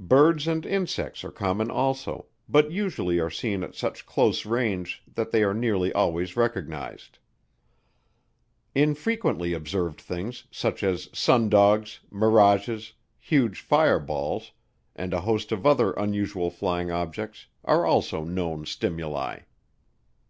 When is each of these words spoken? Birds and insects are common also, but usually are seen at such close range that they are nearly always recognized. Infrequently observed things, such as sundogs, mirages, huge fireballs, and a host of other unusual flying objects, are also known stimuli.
Birds 0.00 0.48
and 0.48 0.64
insects 0.64 1.22
are 1.22 1.30
common 1.30 1.70
also, 1.70 2.28
but 2.48 2.70
usually 2.72 3.18
are 3.20 3.28
seen 3.28 3.62
at 3.62 3.74
such 3.74 4.06
close 4.06 4.46
range 4.46 5.02
that 5.06 5.32
they 5.32 5.42
are 5.42 5.52
nearly 5.52 5.92
always 5.92 6.34
recognized. 6.34 7.18
Infrequently 8.74 9.52
observed 9.52 10.00
things, 10.00 10.44
such 10.50 10.82
as 10.82 11.08
sundogs, 11.12 11.98
mirages, 12.10 12.94
huge 13.18 13.60
fireballs, 13.60 14.52
and 14.96 15.12
a 15.12 15.20
host 15.20 15.52
of 15.52 15.66
other 15.66 15.92
unusual 15.92 16.48
flying 16.50 16.90
objects, 16.90 17.48
are 17.66 17.84
also 17.84 18.24
known 18.24 18.64
stimuli. 18.64 19.40